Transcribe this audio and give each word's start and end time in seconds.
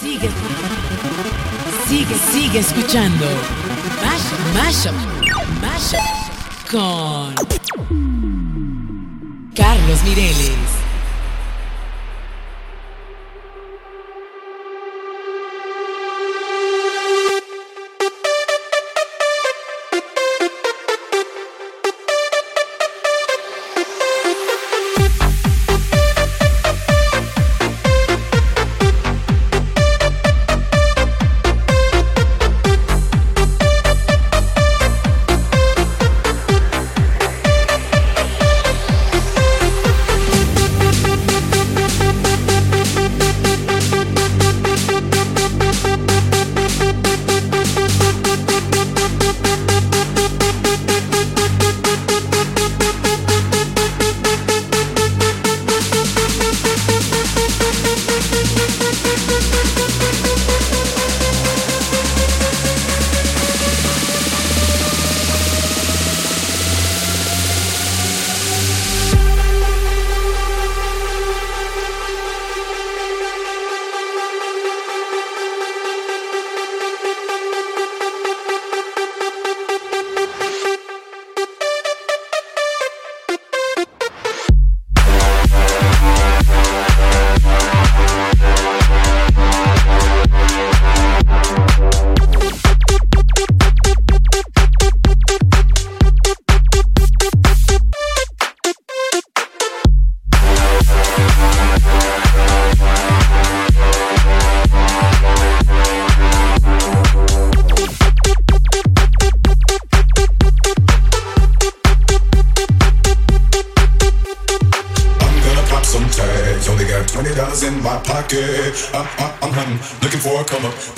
Sigue, 0.00 0.30
sigue, 1.88 2.14
sigue 2.32 2.58
escuchando. 2.60 3.26
Mashup, 4.00 4.38
mashup, 4.54 4.94
mashup 5.60 5.98
con 6.70 7.34
Carlos 9.56 10.04
Mireles. 10.04 10.63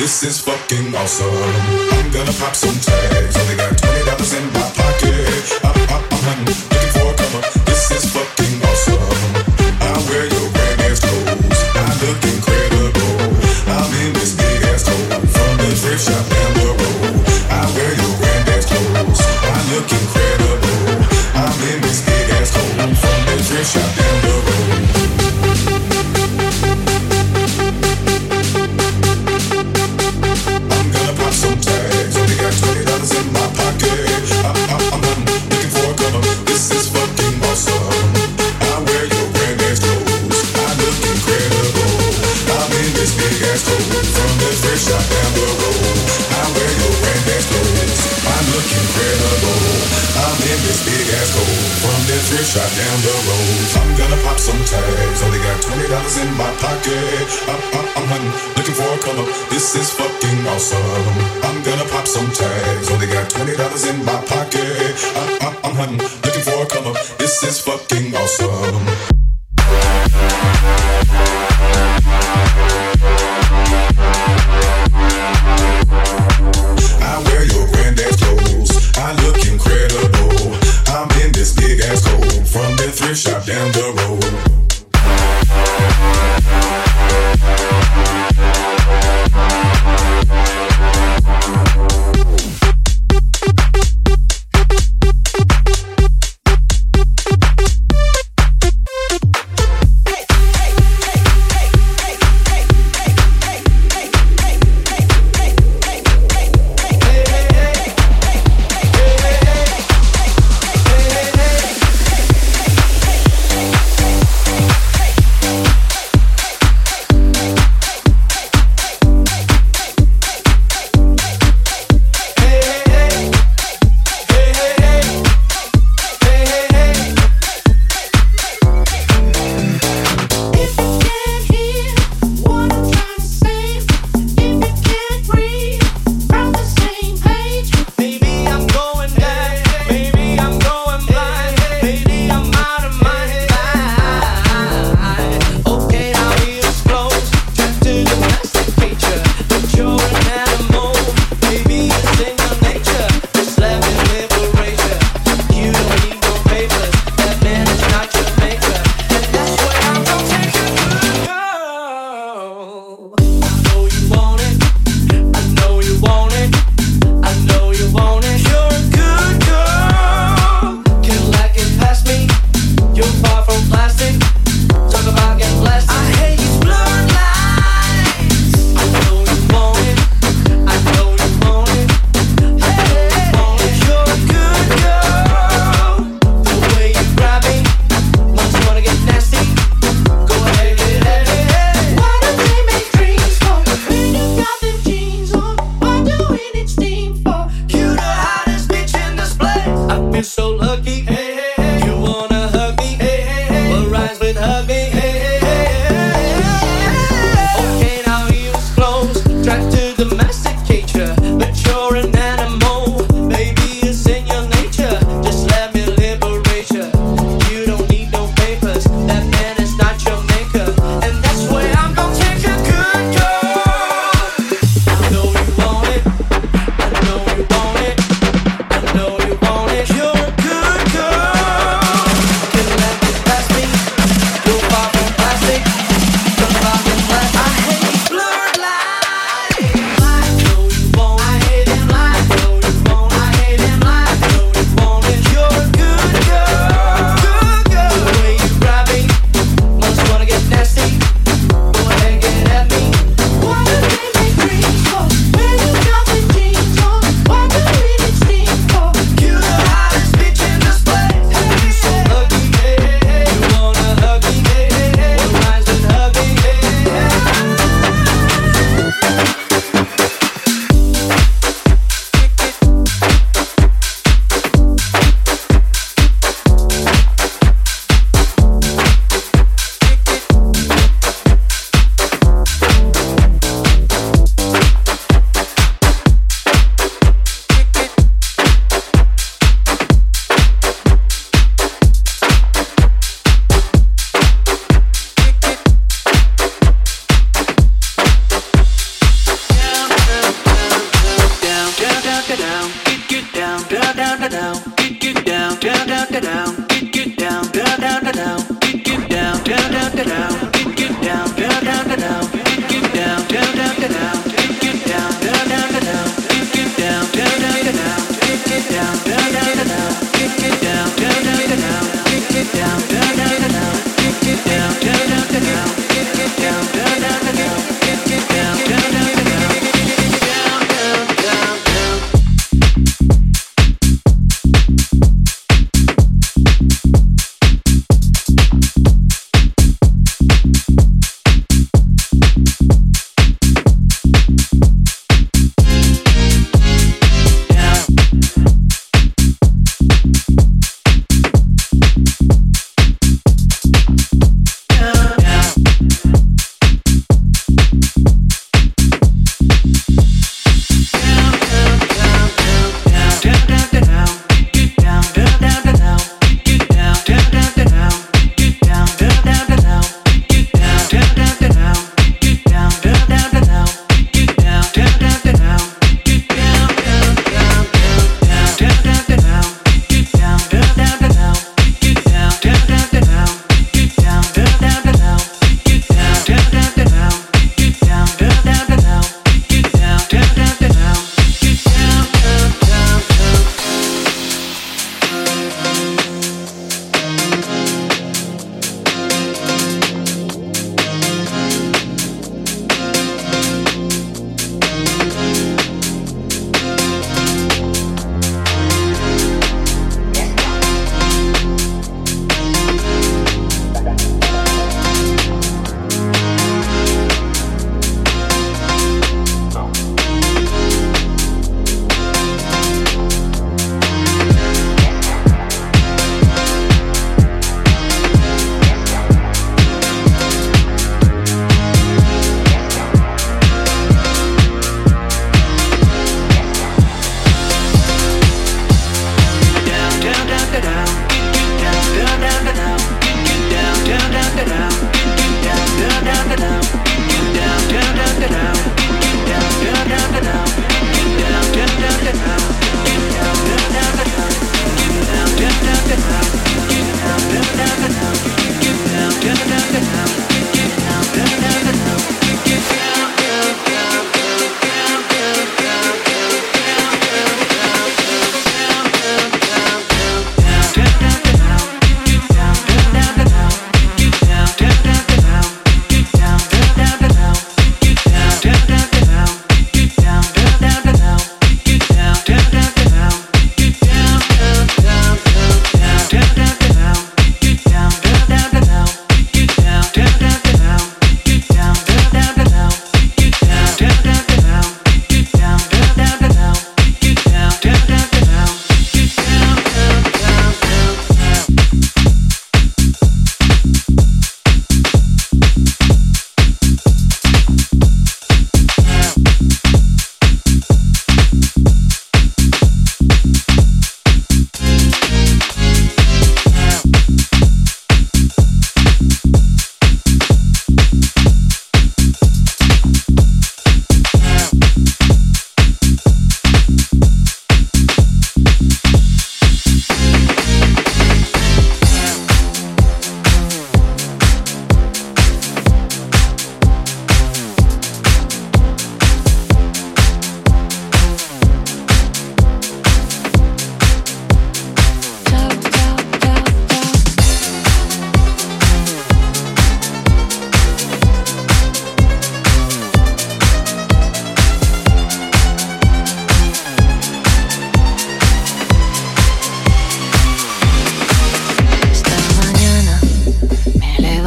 This 0.07 0.23
is 0.23 0.41
fucking 0.41 0.95
awesome. 0.95 1.35
I'm 1.35 2.13
gonna 2.13 2.31
pop 2.39 2.55
some 2.55 2.79
tags. 2.81 3.16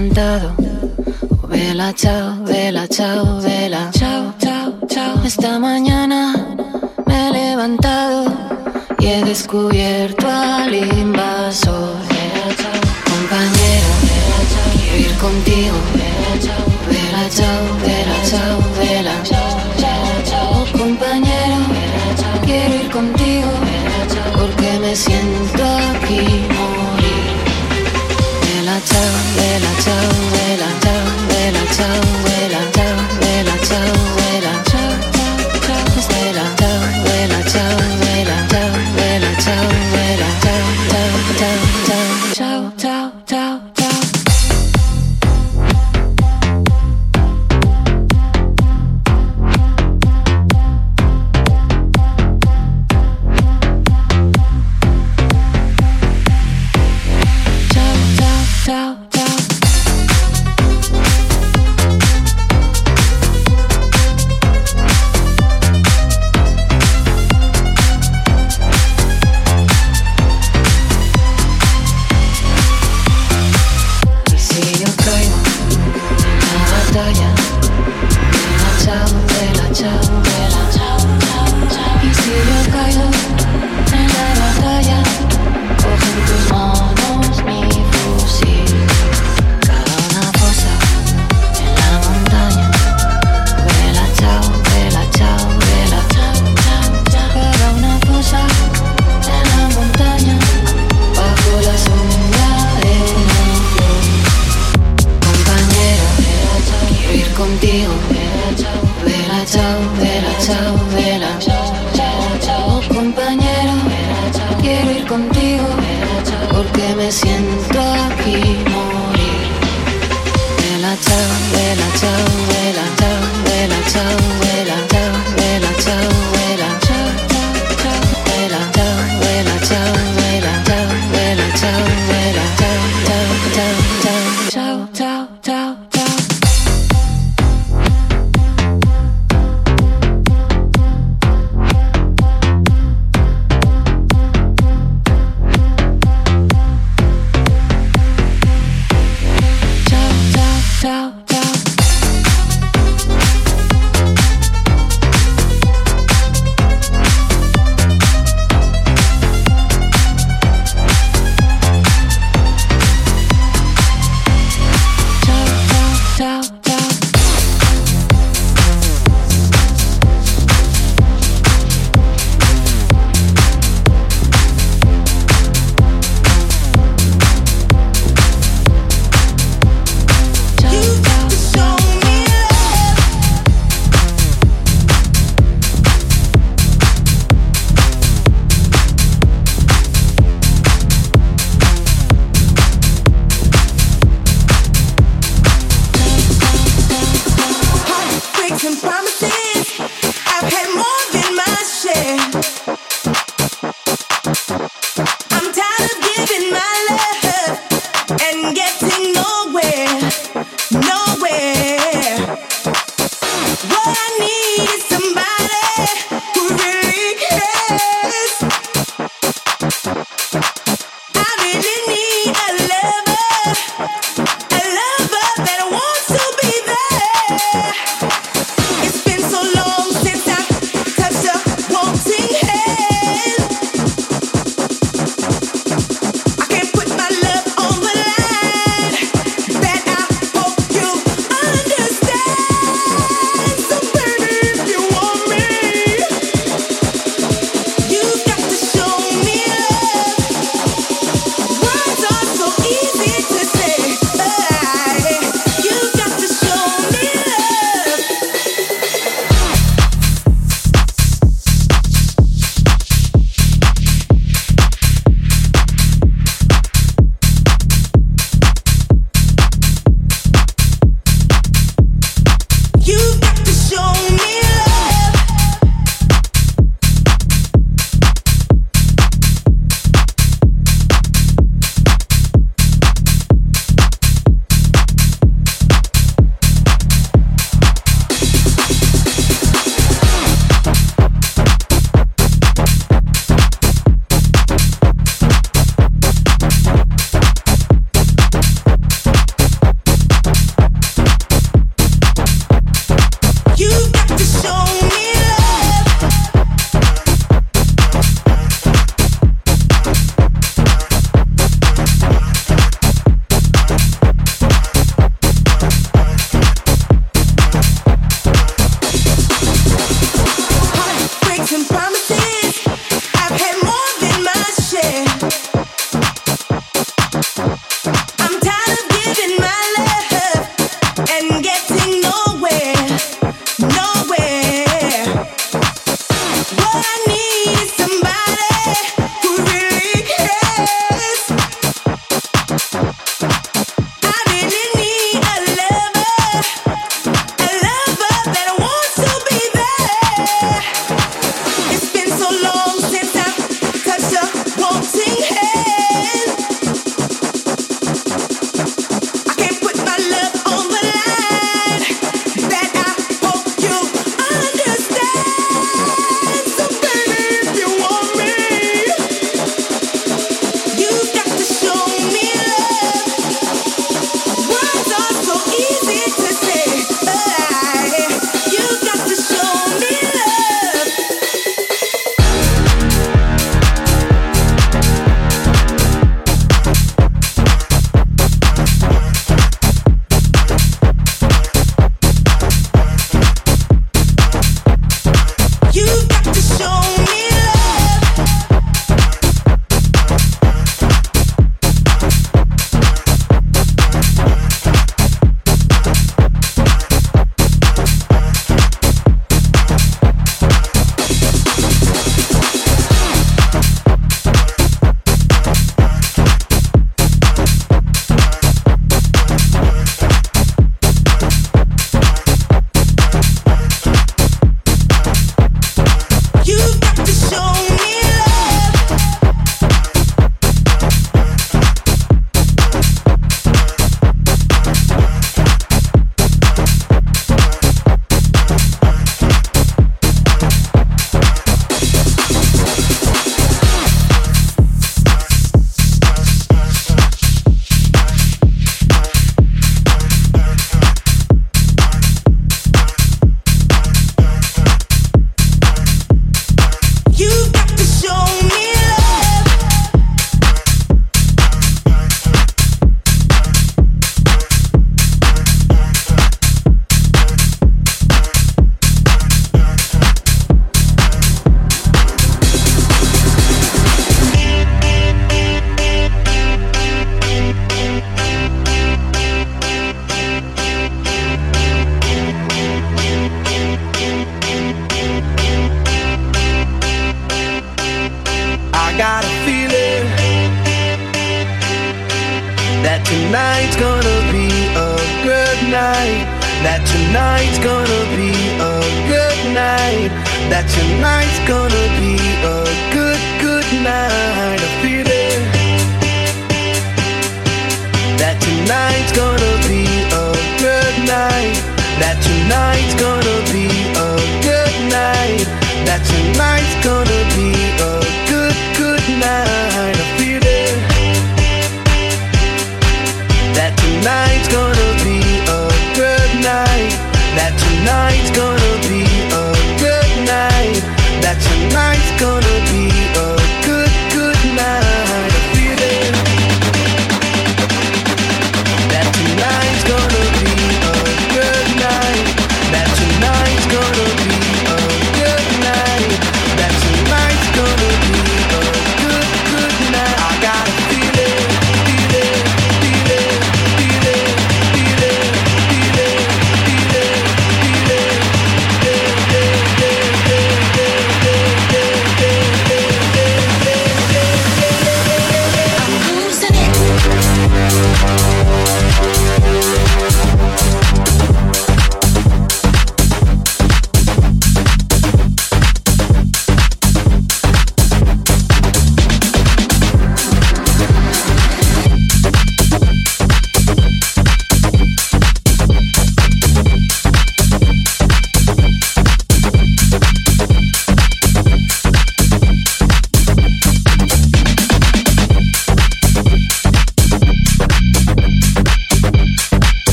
levantado. 0.00 0.54
Vela, 1.48 1.92
chao, 1.92 2.36
vela, 2.44 2.88
chao, 2.88 3.40
vela. 3.40 3.90
Chao, 3.92 4.34
chao, 4.38 4.72
chao. 4.88 5.22
Esta 5.24 5.58
mañana 5.58 6.34
me 7.06 7.28
he 7.28 7.32
levantado 7.32 8.24
y 8.98 9.06
he 9.06 9.24
descubierto 9.24 10.26
al 10.26 10.74
invasor. 10.74 11.96
Compañero, 13.10 13.90
vela, 14.08 14.38
quiero 14.72 14.96
ir 14.96 15.14
contigo. 15.18 15.76
Vela, 15.94 16.32
chao, 16.44 16.66
vela, 16.88 17.22
chao, 17.36 17.62
vela, 17.84 18.16
chao, 18.30 18.58
vela. 18.78 19.22
Chao, 19.22 19.58
chao, 19.80 20.22
chao. 20.24 20.62
Oh, 20.62 20.78
compañero, 20.78 21.58
vela, 21.74 22.40
quiero 22.46 22.74
ir 22.74 22.90
contigo. 22.90 23.29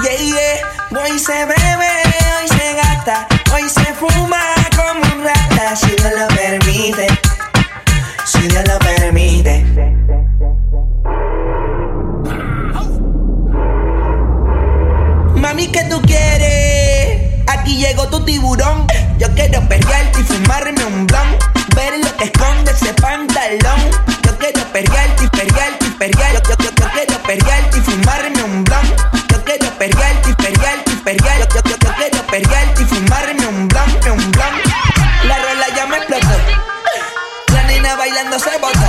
Yeah. 0.00 0.38
Hoy 0.90 1.18
se 1.18 1.32
bebe, 1.32 1.90
hoy 2.38 2.48
se 2.48 2.74
gasta, 2.74 3.26
hoy 3.52 3.68
se 3.68 3.84
fuma 3.94 4.38
como 4.76 5.00
un 5.12 5.24
rata, 5.24 5.74
si 5.74 5.88
Dios 5.88 6.12
lo 6.16 6.28
permite. 6.28 7.06
Si 8.24 8.38
Dios 8.46 8.64
lo 8.68 8.78
permite. 8.78 9.64
Mami, 15.34 15.66
¿qué 15.66 15.82
tú 15.90 16.00
quieres? 16.02 17.42
Aquí 17.48 17.78
llegó 17.78 18.08
tu 18.08 18.24
tiburón. 18.24 18.86
Yo 19.18 19.26
quiero 19.34 19.66
perrearte 19.68 20.20
y 20.20 20.22
fumarme 20.22 20.84
un 20.84 21.06
blon. 21.08 21.36
Ver 21.74 21.98
lo 22.04 22.16
que 22.16 22.24
esconde 22.24 22.70
ese 22.70 22.94
pantalón. 22.94 23.80
Yo 24.24 24.38
quiero 24.38 24.60
perrearte 24.72 25.24
y 25.24 25.28
perrearte 25.28 25.86
y 25.86 25.90
perrear. 25.90 26.34
Yo, 26.34 26.56
quiero 26.56 27.22
perrearte 27.22 27.78
y 27.78 27.80
fumarme 27.80 28.37
perrear. 31.08 31.48
Yo, 31.48 31.60
yo, 31.64 31.76
yo, 31.76 31.94
quiero 31.96 32.26
perrearte 32.26 32.82
y 32.82 32.84
fumarme 32.84 33.46
un 33.46 33.68
blon, 33.68 33.90
un 34.12 34.30
blon. 34.30 34.54
La 35.24 35.36
rola 35.38 35.66
ya 35.74 35.86
me 35.86 35.96
explotó. 35.96 36.26
La 37.54 37.62
nena 37.64 37.96
bailando 37.96 38.38
se 38.38 38.58
botó. 38.58 38.88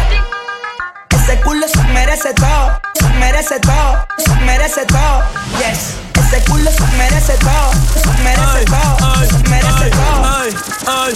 Ese 1.10 1.40
culo 1.42 1.68
se 1.68 1.84
merece 1.94 2.34
todo, 2.34 2.82
se 2.96 3.08
merece 3.20 3.60
todo, 3.60 4.06
se 4.18 4.36
merece 4.46 4.86
todo. 4.86 5.24
Yes, 5.60 5.96
ese 6.16 6.44
culo 6.46 6.72
se 6.72 6.84
merece 6.98 7.34
todo, 7.38 7.72
se 7.94 8.24
merece 8.24 8.66
todo, 8.66 9.26
se 9.26 9.38
merece 9.50 9.90
todo. 9.90 10.10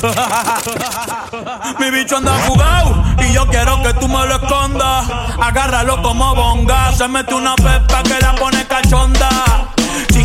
Mi 1.80 1.90
bicho 1.92 2.18
anda 2.18 2.38
jugado 2.48 3.04
y 3.20 3.34
yo 3.34 3.48
quiero 3.48 3.82
que 3.82 3.94
tú 3.96 4.08
me 4.08 4.26
lo 4.28 4.36
escondas. 4.36 5.08
Agárralo 5.42 6.02
como 6.02 6.36
bonga. 6.36 6.92
Se 6.94 7.08
mete 7.08 7.34
una 7.34 7.56
pepa 7.56 8.04
que 8.04 8.20
la 8.20 8.36
pone 8.36 8.66
cachonda. 8.68 9.64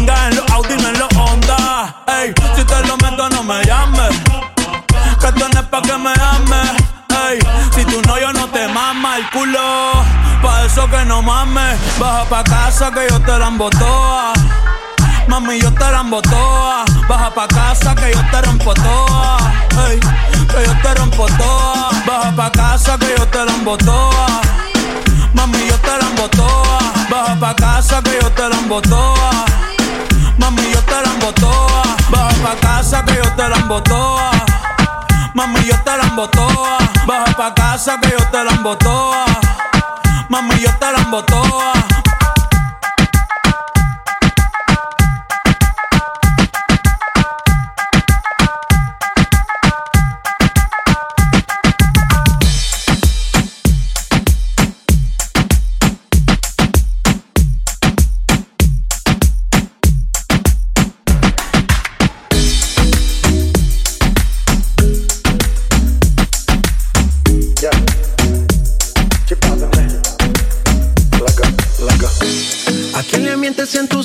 En 0.09 0.37
los 0.37 0.51
Audi, 0.51 0.75
no 0.77 0.89
en 0.89 0.99
los 0.99 1.09
Honda. 1.17 1.95
Ey, 2.07 2.33
si 2.57 2.65
te 2.65 2.87
lo 2.87 2.97
meto, 2.97 3.29
no 3.29 3.43
me 3.43 3.63
llames. 3.65 4.17
Que 5.21 5.33
tú 5.33 5.45
no 5.53 5.61
es 5.61 5.67
pa' 5.67 5.83
que 5.83 5.99
me 5.99 6.13
ames. 6.13 6.71
Ey, 7.29 7.39
si 7.75 7.85
tú 7.85 8.01
no, 8.07 8.19
yo 8.19 8.33
no 8.33 8.47
te 8.49 8.67
mama 8.69 9.19
el 9.19 9.29
culo. 9.31 9.93
Pa' 10.43 10.65
eso 10.65 10.89
que 10.89 11.05
no 11.05 11.21
mames. 11.21 11.79
Baja 11.99 12.25
pa' 12.25 12.43
casa 12.43 12.91
que 12.91 13.07
yo 13.11 13.21
te 13.21 13.39
la 13.39 13.49
embotoa. 13.49 14.33
Mami, 15.29 15.61
yo 15.61 15.71
te 15.75 15.81
la 15.81 16.03
toa. 16.23 16.85
Baja 17.07 17.31
pa' 17.35 17.47
casa 17.49 17.95
que 17.95 18.11
yo 18.11 18.21
te 18.31 18.41
rompo 18.43 18.73
toa. 18.73 19.37
Ey, 19.89 20.01
que 20.01 20.65
yo 20.65 20.75
te 20.83 20.95
rompo 20.95 21.27
toa. 21.37 21.91
Baja 22.07 22.33
pa' 22.35 22.51
casa 22.51 22.97
que 22.97 23.15
yo 23.17 23.27
te 23.27 23.45
la 23.45 23.77
toa. 23.77 24.27
Mami, 25.35 25.59
yo 25.69 25.77
te 25.77 25.99
la 25.99 26.29
toa. 26.29 26.79
Baja 27.11 27.37
pa' 27.39 27.55
casa 27.55 28.03
que 28.03 28.19
yo 28.23 28.31
te 28.33 28.49
la 28.49 28.81
toa. 28.81 29.48
Mami, 30.39 30.63
yo 30.73 30.81
te 30.83 30.93
la 30.93 31.33
toa. 31.33 31.83
Baja 32.11 32.35
pa' 32.43 32.57
casa 32.61 33.05
que 33.05 33.17
yo 33.17 33.31
te 33.37 33.49
la 33.49 33.83
toa. 33.85 34.31
Mami, 35.35 35.61
yo 35.67 35.77
te 35.85 35.97
la 35.97 36.29
toa. 36.31 36.79
Baja 37.07 37.33
pa' 37.37 37.55
casa 37.55 37.99
que 38.01 38.11
yo 38.11 38.25
te 38.31 38.45
la 38.45 38.79
toa. 38.79 39.25
Mami, 40.29 40.61
yo 40.61 40.71
te 40.79 40.93
la 40.93 41.23
toa. 41.27 41.73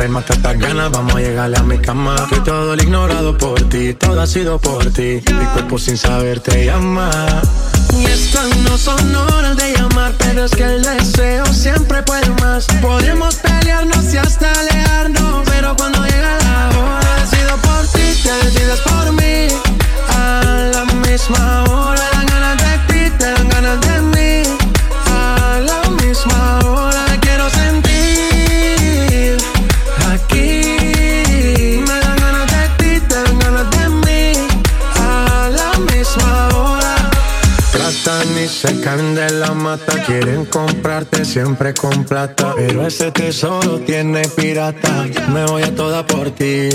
Ven, 0.00 0.12
mata 0.12 0.32
estas 0.32 0.58
ganas, 0.58 0.90
vamos 0.90 1.14
a 1.14 1.18
llegarle 1.18 1.58
a 1.58 1.62
mi 1.62 1.76
cama. 1.76 2.16
Que 2.30 2.40
todo 2.40 2.72
el 2.72 2.82
ignorado 2.82 3.36
por 3.36 3.60
ti, 3.68 3.92
todo 3.92 4.18
ha 4.22 4.26
sido 4.26 4.58
por 4.58 4.86
ti. 4.86 5.20
Mi 5.30 5.44
cuerpo 5.52 5.78
sin 5.78 5.98
saber 5.98 6.40
te 6.40 6.64
llama. 6.64 7.10
Y 7.98 8.06
estas 8.06 8.56
no 8.60 8.78
son 8.78 9.14
horas 9.14 9.58
de 9.58 9.74
llamar, 9.74 10.14
pero 10.16 10.46
es 10.46 10.52
que 10.52 10.64
el 10.64 10.82
deseo 10.82 11.44
siempre 11.52 12.02
puede 12.02 12.30
más. 12.40 12.66
Podemos 12.80 13.34
pelearnos 13.34 14.14
y 14.14 14.16
hasta 14.16 14.50
alejarnos, 14.50 15.46
pero 15.46 15.76
cuando 15.76 16.02
llega 16.06 16.38
la 16.38 16.78
hora, 16.78 17.16
decido 17.20 17.56
por 17.58 17.86
ti, 17.88 18.22
te 18.22 18.32
decides 18.46 18.80
por 18.80 19.12
mí. 19.12 19.48
A 20.16 20.70
la 20.72 20.84
misma 21.06 21.64
hora, 21.64 22.09
caen 38.90 39.14
de 39.14 39.30
la 39.30 39.52
mata. 39.54 39.92
Quieren 40.04 40.44
comprarte 40.46 41.24
siempre 41.24 41.74
con 41.74 42.04
plata. 42.04 42.54
Pero 42.56 42.86
ese 42.86 43.10
tesoro 43.12 43.78
tiene 43.80 44.22
pirata. 44.36 45.06
Me 45.32 45.44
voy 45.46 45.62
a 45.62 45.74
toda 45.74 46.06
por 46.06 46.30
ti. 46.30 46.68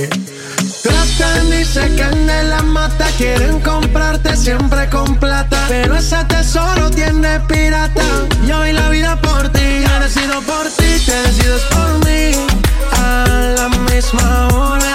Tratan 0.83 1.47
y 1.59 1.65
se 1.65 1.95
caen 1.95 2.27
de 2.27 2.43
la 2.43 2.61
mata. 2.61 3.05
Quieren 3.17 3.59
comprarte 3.59 4.35
siempre 4.37 4.89
con 4.89 5.15
plata. 5.17 5.65
Pero 5.67 5.95
ese 5.95 6.23
tesoro 6.25 6.89
tiene 6.89 7.39
pirata. 7.41 8.03
Yo 8.47 8.57
doy 8.59 8.73
la 8.73 8.89
vida 8.89 9.19
por 9.21 9.49
ti. 9.49 9.83
Yo 9.85 9.99
decido 9.99 10.41
por 10.41 10.65
ti, 10.77 10.89
te 11.05 11.15
decides 11.23 11.63
por 11.73 11.91
mí. 12.05 12.31
A 12.93 13.55
la 13.57 13.69
misma 13.89 14.47
hora. 14.53 14.94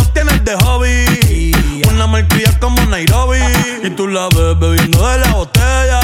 Y 4.11 4.13
tú 4.13 4.19
la 4.19 4.27
ves 4.27 4.59
bebiendo 4.59 5.07
de 5.07 5.19
la 5.19 5.31
botella. 5.31 6.01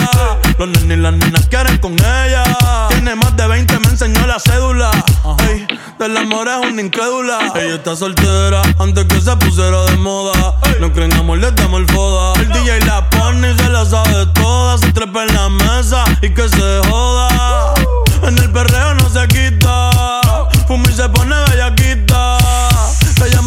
Los 0.57 0.69
nenes 0.69 0.97
y 0.97 1.01
las 1.01 1.13
nenas 1.13 1.47
quieren 1.47 1.77
con 1.79 1.93
ella. 1.93 2.43
Tiene 2.87 3.15
más 3.15 3.35
de 3.35 3.47
20, 3.47 3.79
me 3.79 3.87
enseñó 3.87 4.25
la 4.25 4.39
cédula. 4.39 4.91
Ey, 5.49 5.67
del 5.99 6.15
amor 6.15 6.47
es 6.47 6.71
una 6.71 6.81
incrédula. 6.81 7.51
Ella 7.55 7.75
está 7.75 7.97
soltera 7.97 8.61
antes 8.79 9.03
que 9.05 9.19
se 9.19 9.35
pusiera 9.35 9.83
de 9.85 9.97
moda. 9.97 10.55
No 10.79 10.93
creen 10.93 11.13
amor, 11.15 11.39
le 11.39 11.51
damos 11.51 11.81
el 11.81 11.87
foda. 11.87 12.39
El 12.39 12.47
DJ 12.53 12.79
la 12.85 13.09
pone 13.09 13.51
y 13.51 13.57
se 13.57 13.69
la 13.69 13.83
sabe 13.85 14.25
toda. 14.27 14.77
Se 14.77 14.93
trepa 14.93 15.25
en 15.25 15.33
la 15.33 15.49
mesa 15.49 16.05
y 16.21 16.29
que 16.33 16.47
se 16.47 16.81
joda. 16.89 17.73
En 18.23 18.37
el 18.37 18.49
perreo 18.51 18.93
no 18.93 19.09
se 19.09 19.27
quita. 19.27 19.91
Fuma 20.65 20.89
y 20.89 20.93
se 20.93 21.09
pone 21.09 21.35
bellaquita. 21.49 22.37
Te 23.19 23.29
llama 23.29 23.46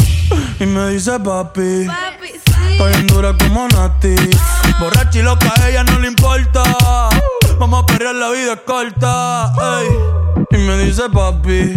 Y 0.59 0.65
me 0.65 0.89
dice 0.89 1.19
papi. 1.19 1.87
Estoy 2.71 2.93
en 2.93 3.07
dura 3.07 3.33
como 3.37 3.67
Nati. 3.67 4.15
Borracha 4.79 5.19
y 5.19 5.21
loca, 5.21 5.51
a 5.61 5.69
ella 5.69 5.83
no 5.83 5.99
le 5.99 6.07
importa. 6.07 6.63
Vamos 7.59 7.83
a 7.83 7.85
perrear, 7.85 8.15
la 8.15 8.29
vida 8.29 8.53
es 8.53 8.59
corta. 8.65 9.53
ey. 9.81 9.87
Y 10.51 10.57
me 10.57 10.77
dice 10.77 11.03
papi. 11.09 11.75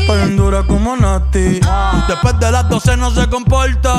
Estoy 0.00 0.22
en 0.22 0.36
dura 0.36 0.62
como 0.64 0.96
Nati. 0.96 1.60
Después 2.08 2.38
de 2.40 2.50
las 2.50 2.68
12 2.68 2.96
no 2.96 3.10
se 3.10 3.28
comporta. 3.28 3.92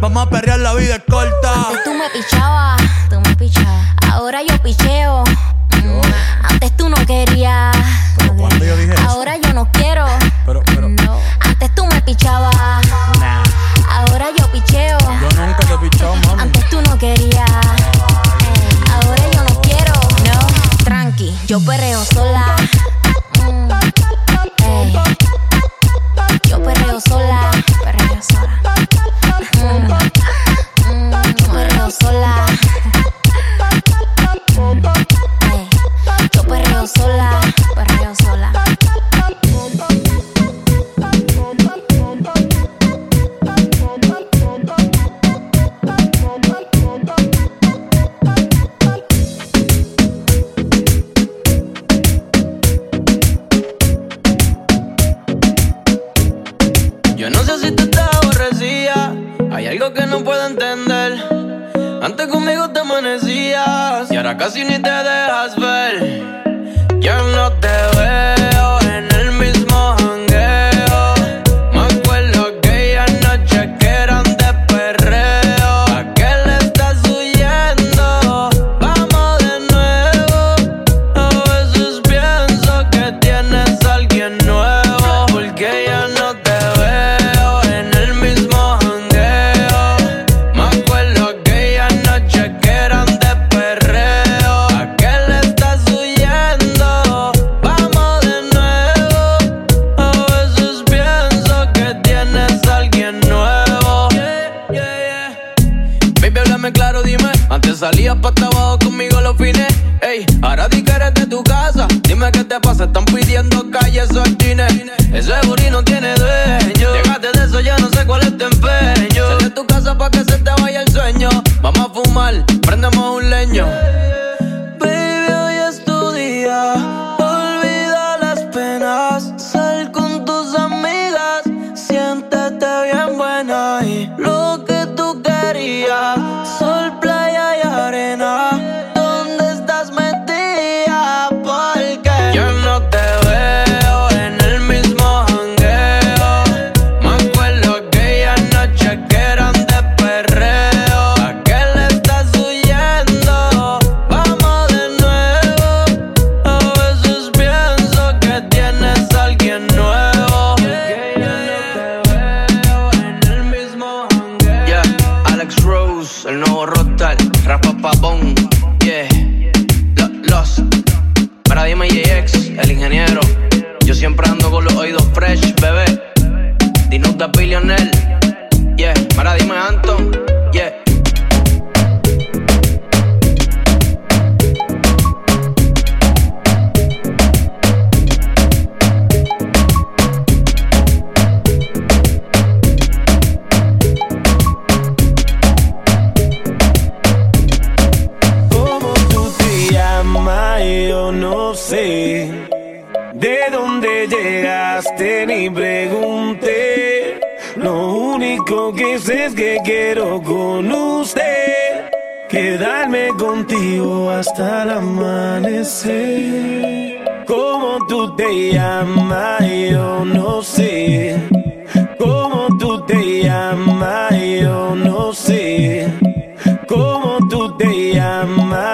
Vamos 0.00 0.26
a 0.26 0.30
perrear, 0.30 0.60
la 0.60 0.74
vida 0.74 0.96
es 0.96 1.02
corta. 1.08 1.68
Antes 1.68 1.84
tú 1.84 1.94
me 1.94 2.08
pichabas, 2.10 2.82
tú 3.10 3.20
me 3.20 3.36
pichabas. 3.36 3.86
Ahora 4.12 4.40
yo 4.42 4.56
picheo. 4.62 5.24
Mm, 5.82 6.00
Antes 6.50 6.76
tú 6.76 6.88
no 6.88 6.96
querías. 7.06 7.74
Pero 8.18 8.34
cuando 8.36 8.64
yo 8.64 8.76
dije 8.76 8.94
eso. 8.94 9.08
Ahora 9.08 9.36
yo 9.38 9.52
no 9.52 9.70
quiero. 9.72 9.83
Yo 21.54 21.60
perreo 21.60 22.00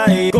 llamas? 0.07 0.40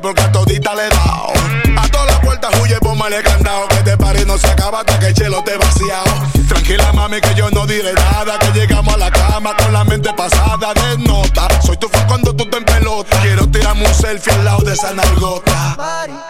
porque 0.00 0.22
a 0.22 0.32
todita 0.32 0.74
le 0.74 0.86
he 0.86 0.88
dado. 0.90 1.32
A 1.76 1.88
todas 1.88 2.06
las 2.06 2.20
puertas 2.20 2.50
huye, 2.60 2.78
póngale 2.80 3.22
candado. 3.22 3.68
Que 3.68 3.76
este 3.76 3.96
party 3.96 4.24
no 4.24 4.38
se 4.38 4.46
acaba 4.48 4.80
hasta 4.80 4.98
que 4.98 5.06
el 5.06 5.14
chelo 5.14 5.42
te 5.44 5.56
vaciado. 5.56 6.04
Tranquila, 6.48 6.92
mami, 6.92 7.20
que 7.20 7.34
yo 7.34 7.50
no 7.50 7.66
diré 7.66 7.92
nada. 7.92 8.38
Que 8.38 8.58
llegamos 8.58 8.94
a 8.94 8.98
la 8.98 9.10
cama 9.10 9.56
con 9.56 9.72
la 9.72 9.84
mente 9.84 10.12
pasada 10.14 10.72
de 10.74 10.98
nota. 10.98 11.48
Soy 11.60 11.76
tu 11.76 11.88
fan 11.88 12.06
cuando 12.06 12.34
tú 12.34 12.48
te 12.48 12.58
en 12.58 12.64
pelota. 12.64 13.18
Quiero 13.22 13.48
tirarme 13.48 13.86
un 13.86 13.94
selfie 13.94 14.32
al 14.32 14.44
lado 14.44 14.62
de 14.62 14.72
esa 14.72 14.92
nalgota. 14.92 15.76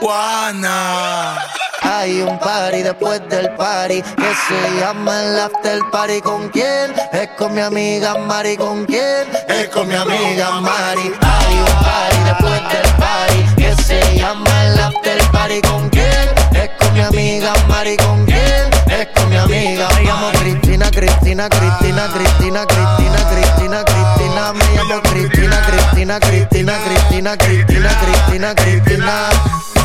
Juana. 0.00 1.38
Hay 1.82 2.22
un 2.22 2.38
party 2.38 2.82
después 2.82 3.20
del 3.28 3.50
party 3.56 4.02
que 4.02 4.34
se 4.48 4.80
llama 4.80 5.22
el 5.22 5.40
after 5.40 5.80
party. 5.90 6.20
¿Con 6.20 6.48
quién? 6.48 6.94
Es 7.12 7.28
con 7.36 7.54
mi 7.54 7.60
amiga 7.60 8.16
Mari. 8.16 8.56
¿Con 8.56 8.86
quién? 8.86 9.28
Es 9.48 9.68
con 9.68 9.88
mi 9.88 9.94
amiga 9.94 10.60
Mari. 10.60 11.12
Hay 11.20 11.58
un 11.58 11.84
party 11.84 12.18
después 12.24 12.62
del 12.72 12.94
party 12.96 13.41
que 13.56 13.74
se 13.82 14.18
llama 14.18 14.64
el 14.64 14.78
after 14.78 15.22
party. 15.30 15.60
¿Con 15.62 15.88
quién? 15.90 16.28
Es 16.54 16.70
con 16.78 16.94
mi 16.94 17.00
amiga 17.00 17.52
Mari. 17.68 17.96
¿Con 17.96 18.24
quién? 18.24 18.70
Es 18.88 19.08
con 19.14 19.28
mi 19.28 19.36
amiga. 19.36 19.88
Me 19.94 20.04
llamo 20.04 20.30
Cristina, 20.40 20.90
Cristina, 20.90 21.48
Cristina, 21.48 22.08
Cristina, 22.08 22.66
Cristina, 22.66 23.18
Cristina, 23.30 23.84
Cristina. 23.84 24.52
Me 24.52 24.64
llamo 24.76 25.00
Cristina, 25.02 25.62
Cristina, 25.66 26.20
Cristina, 26.20 26.78
Cristina, 26.84 27.36
Cristina, 27.36 27.90
Cristina, 28.00 28.54
Cristina. 28.54 29.81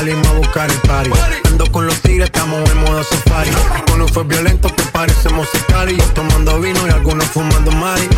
Salimos 0.00 0.26
a 0.28 0.32
buscar 0.32 0.70
el 0.70 0.78
party. 0.78 1.10
Ando 1.44 1.70
con 1.70 1.86
los 1.86 2.00
tigres, 2.00 2.30
estamos 2.32 2.68
en 2.70 2.78
modo 2.78 3.04
safari. 3.04 3.50
Con 3.90 4.00
un 4.00 4.08
fue 4.08 4.24
violento 4.24 4.74
que 4.74 4.82
parecemos 4.84 5.46
y 5.88 6.14
tomando 6.14 6.60
vino 6.60 6.86
y 6.86 6.90
algunos 6.90 7.26
fumando 7.26 7.70
mari. 7.72 8.08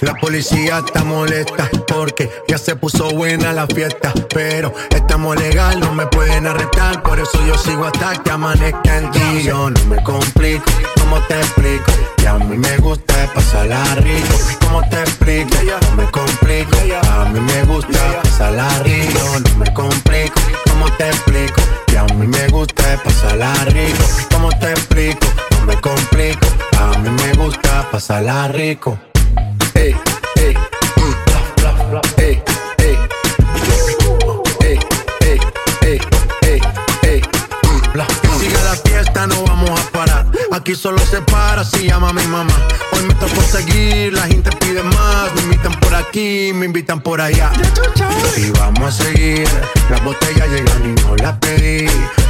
La 0.00 0.14
policía 0.14 0.82
está 0.84 1.02
molesta 1.02 1.68
porque 1.88 2.30
ya 2.48 2.58
se 2.58 2.76
puso 2.76 3.10
buena 3.10 3.52
la 3.52 3.66
fiesta. 3.66 4.12
Pero 4.32 4.72
estamos 4.90 5.36
legal, 5.36 5.80
no 5.80 5.92
me 5.92 6.06
pueden 6.06 6.46
arrestar. 6.46 7.02
Por 7.02 7.18
eso 7.18 7.38
yo 7.46 7.58
sigo 7.58 7.84
hasta 7.84 8.14
que 8.22 8.30
amanezca 8.30 8.98
en 8.98 9.10
ti. 9.10 9.42
Yo 9.44 9.70
no 9.70 9.84
me 9.86 10.02
complico, 10.04 10.64
¿cómo 11.00 11.18
te 11.26 11.34
explico? 11.34 11.92
Que 12.16 12.28
a 12.28 12.34
mí 12.34 12.56
me 12.56 12.76
gusta 12.78 13.14
pasarla 13.34 13.82
rico. 13.96 14.34
¿Cómo 14.60 14.88
te 14.88 15.00
explico? 15.00 15.56
No 15.90 15.96
me 15.96 16.10
complico. 16.10 16.76
A 17.10 17.24
mí 17.26 17.40
me 17.40 17.64
gusta 17.64 18.22
pasarla 18.22 18.68
rico. 18.84 19.18
No 19.48 19.58
me 19.58 19.74
complico, 19.74 20.40
¿cómo 20.74 20.90
te 20.96 21.08
explico? 21.08 21.62
Que 21.86 21.98
a 21.98 22.04
mí 22.04 22.26
me 22.26 22.48
gusta 22.48 23.00
pasarla 23.02 23.52
rico. 23.66 24.04
¿Cómo 24.32 24.48
te 24.58 24.70
explico? 24.70 25.26
No 25.52 25.66
me 25.66 25.80
complico. 25.80 26.46
A 26.78 26.98
mí 26.98 27.10
me 27.10 27.32
gusta 27.34 27.88
pasarla 27.90 28.48
rico. 28.48 28.98
Ey, 29.74 29.94
ey, 30.36 30.54
ey, 30.96 31.14
ey. 32.18 32.42
Ey, 34.60 34.78
ey, 35.82 36.00
ey, 37.02 37.22
la 37.94 38.76
fiesta, 38.84 39.26
no 39.26 39.42
vamos. 39.44 39.63
Aquí 40.64 40.74
solo 40.74 40.98
se 40.98 41.20
para 41.20 41.62
si 41.62 41.88
llama 41.88 42.10
mi 42.14 42.26
mamá. 42.26 42.54
Hoy 42.92 43.02
me 43.02 43.12
tocó 43.16 43.38
seguir, 43.42 44.14
la 44.14 44.22
gente 44.22 44.48
pide 44.56 44.82
más. 44.82 45.34
Me 45.34 45.42
invitan 45.42 45.78
por 45.78 45.94
aquí, 45.94 46.52
me 46.54 46.64
invitan 46.64 47.02
por 47.02 47.20
allá. 47.20 47.52
Y 48.38 48.48
vamos 48.52 48.98
a 48.98 49.04
seguir. 49.04 49.46
Las 49.90 50.02
botellas 50.02 50.48
llegan 50.48 50.82
y 50.86 51.02
no 51.02 51.16
las 51.16 51.36
pedí. 51.36 51.86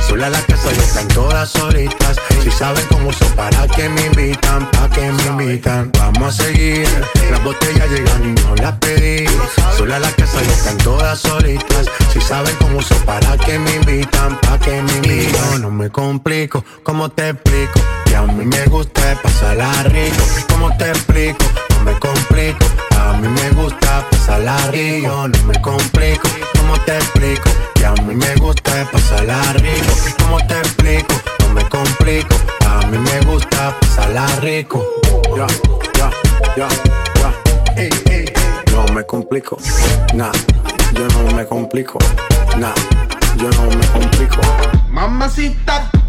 Sola 0.09 0.31
la 0.31 0.41
casa 0.41 0.73
ya 0.73 0.83
están 0.83 1.07
todas 1.07 1.49
solitas. 1.49 2.17
Si 2.43 2.51
saben 2.51 2.85
cómo 2.89 3.13
son, 3.13 3.31
para 3.35 3.69
que 3.69 3.89
me 3.89 4.07
invitan, 4.07 4.69
para 4.73 4.91
que 4.91 5.13
me 5.13 5.23
invitan. 5.27 5.93
Vamos 5.97 6.41
a 6.41 6.43
seguir. 6.43 6.89
Las 7.31 7.45
botellas 7.45 7.89
llegan 7.89 8.31
y 8.31 8.41
no 8.43 8.57
las 8.57 8.73
pedí. 8.79 9.27
Sola 9.77 10.01
la 10.01 10.11
casa 10.11 10.43
ya 10.43 10.53
están 10.55 10.79
todas 10.79 11.21
solitas. 11.21 11.87
Si 12.13 12.21
saben 12.21 12.57
cómo 12.59 12.83
son, 12.83 12.99
para 13.03 13.37
que 13.37 13.61
me 13.61 13.77
invitan, 13.77 14.37
para 14.41 14.59
que 14.59 14.83
me 14.83 14.93
invitan. 14.97 15.63
No 15.63 15.71
me 15.71 15.89
complico, 15.89 16.65
¿cómo 16.83 17.11
te 17.11 17.29
explico? 17.29 17.81
A 18.25 18.33
mí 18.33 18.45
me 18.45 18.65
gusta 18.67 19.21
pasarla 19.23 19.71
rico. 19.85 20.25
¿Cómo 20.49 20.77
te 20.77 20.89
explico? 20.89 21.45
No 21.71 21.85
me 21.85 21.99
complico. 21.99 22.65
A 22.99 23.13
mí 23.19 23.29
me 23.29 23.51
gusta 23.51 24.07
pasarla 24.11 24.57
rico. 24.71 25.29
No 25.29 25.45
me 25.45 25.61
complico. 25.61 26.29
¿Cómo 26.59 26.79
te 26.85 26.97
explico? 26.97 27.51
Que 27.75 27.87
a 27.87 27.93
mí 27.93 28.15
me 28.15 28.35
gusta 28.37 28.89
pasarla 28.91 29.41
rico. 29.55 29.93
¿Cómo 30.23 30.39
te 30.47 30.59
explico? 30.59 31.15
No 31.41 31.55
me 31.55 31.69
complico. 31.69 32.35
A 32.67 32.87
mí 32.87 32.99
me 32.99 33.21
gusta 33.31 33.79
pasarla 33.81 34.27
rico. 34.41 34.83
Ya, 35.37 35.47
ya, 35.99 36.11
ya, 36.57 36.69
ya. 37.21 38.73
No 38.73 38.87
me 38.95 39.05
complico. 39.05 39.59
Nah, 40.15 40.33
yo 40.95 41.07
no 41.09 41.35
me 41.35 41.45
complico. 41.47 41.99
Nah, 42.57 42.75
yo 43.37 43.51
no 43.51 43.77
me 43.77 43.87
complico. 43.89 44.41
Mamacita, 44.89 45.91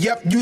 Yep, 0.00 0.20
you 0.24 0.35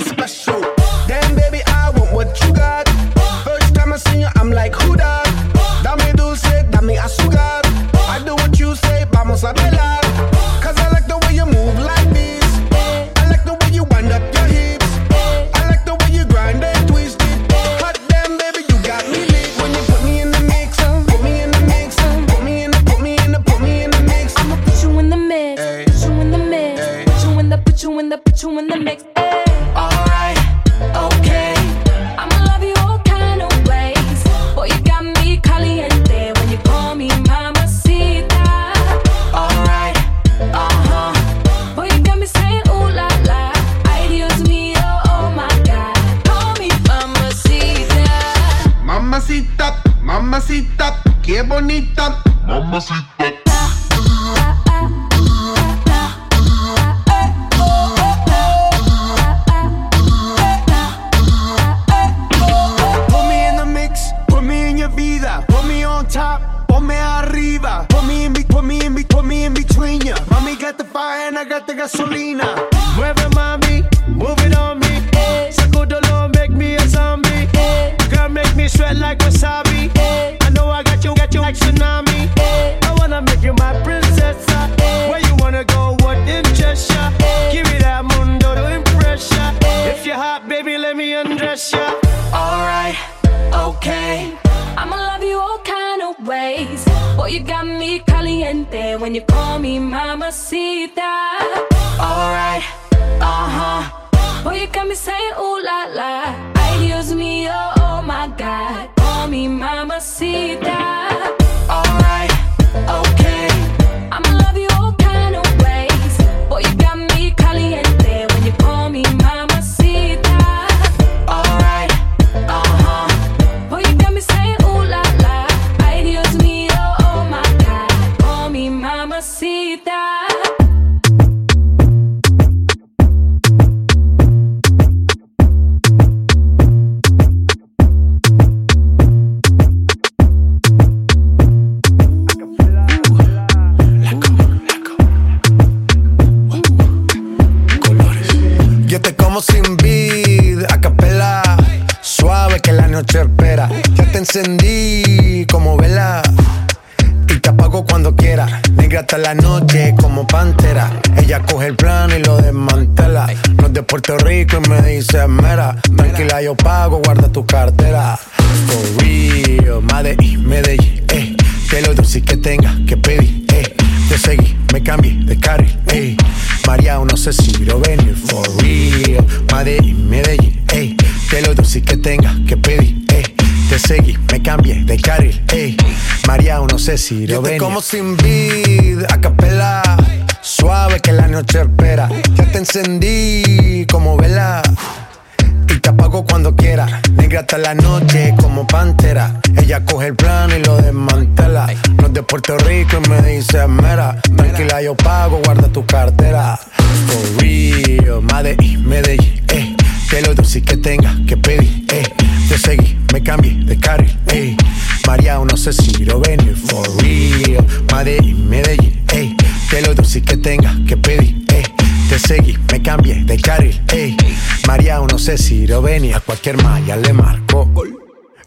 Yo 187.11 187.41
oh, 187.41 187.43
te 187.43 187.59
como 187.59 187.83
sin 187.83 188.17
vida 188.17 188.44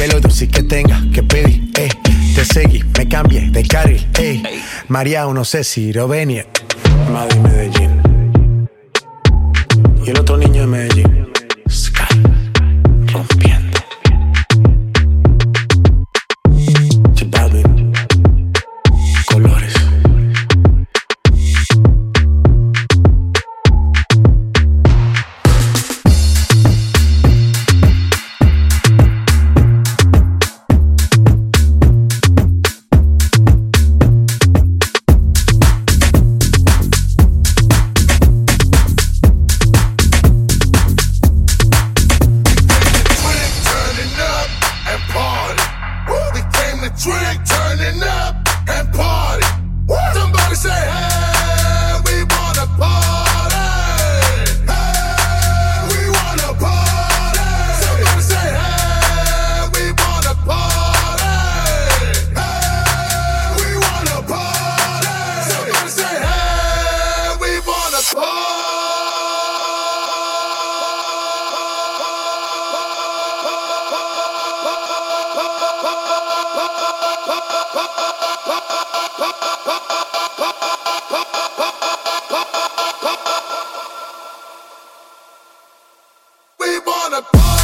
de 0.00 0.08
los 0.08 0.38
que 0.40 0.62
tenga 0.62 1.02
que 1.12 1.22
pedir, 1.22 1.70
eh. 1.76 1.90
Te 2.34 2.44
seguí, 2.46 2.82
me 2.96 3.06
cambié 3.06 3.50
de 3.50 3.62
carril, 3.62 4.08
eh. 4.18 4.42
María, 4.88 5.26
no 5.26 5.44
sé 5.44 5.62
si 5.62 5.92
Rovenia, 5.92 6.46
Madrid, 7.12 7.38
Medellín. 7.40 8.68
Y 10.06 10.10
el 10.10 10.18
otro 10.18 10.38
niño 10.38 10.62
de 10.62 10.66
Medellín. 10.66 11.19
wanna 87.10 87.22
party. 87.22 87.59